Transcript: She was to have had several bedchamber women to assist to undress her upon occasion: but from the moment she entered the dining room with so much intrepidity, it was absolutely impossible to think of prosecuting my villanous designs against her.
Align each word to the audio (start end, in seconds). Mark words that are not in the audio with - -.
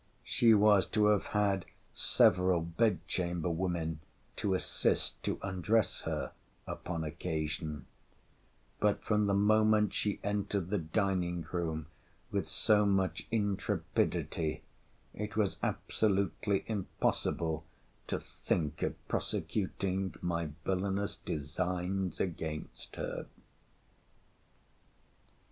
She 0.23 0.55
was 0.55 0.87
to 0.87 1.05
have 1.13 1.25
had 1.25 1.63
several 1.93 2.59
bedchamber 2.61 3.51
women 3.51 3.99
to 4.37 4.55
assist 4.55 5.21
to 5.21 5.37
undress 5.43 6.01
her 6.09 6.31
upon 6.65 7.03
occasion: 7.03 7.85
but 8.79 9.03
from 9.03 9.27
the 9.27 9.35
moment 9.35 9.93
she 9.93 10.19
entered 10.23 10.71
the 10.71 10.79
dining 10.79 11.43
room 11.51 11.85
with 12.31 12.47
so 12.49 12.83
much 12.83 13.27
intrepidity, 13.29 14.63
it 15.13 15.35
was 15.37 15.59
absolutely 15.61 16.63
impossible 16.65 17.63
to 18.07 18.17
think 18.19 18.81
of 18.81 19.07
prosecuting 19.07 20.15
my 20.19 20.49
villanous 20.65 21.17
designs 21.17 22.19
against 22.19 22.95
her. 22.95 23.27